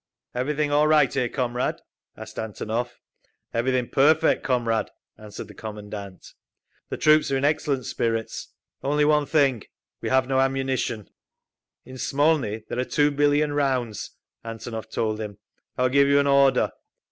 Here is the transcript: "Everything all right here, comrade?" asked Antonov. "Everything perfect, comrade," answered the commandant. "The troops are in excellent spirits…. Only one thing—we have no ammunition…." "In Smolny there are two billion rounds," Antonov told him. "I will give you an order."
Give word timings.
"Everything 0.33 0.71
all 0.71 0.87
right 0.87 1.13
here, 1.13 1.29
comrade?" 1.29 1.75
asked 2.17 2.37
Antonov. 2.39 2.95
"Everything 3.53 3.87
perfect, 3.87 4.43
comrade," 4.43 4.87
answered 5.15 5.47
the 5.47 5.53
commandant. 5.53 6.25
"The 6.89 6.97
troops 6.97 7.31
are 7.31 7.37
in 7.37 7.45
excellent 7.45 7.85
spirits…. 7.85 8.47
Only 8.81 9.05
one 9.05 9.27
thing—we 9.27 10.09
have 10.09 10.27
no 10.27 10.39
ammunition…." 10.39 11.07
"In 11.85 11.99
Smolny 11.99 12.63
there 12.67 12.79
are 12.79 12.83
two 12.83 13.11
billion 13.11 13.53
rounds," 13.53 14.17
Antonov 14.43 14.89
told 14.89 15.19
him. 15.21 15.37
"I 15.77 15.83
will 15.83 15.89
give 15.89 16.07
you 16.07 16.17
an 16.19 16.25
order." 16.25 16.71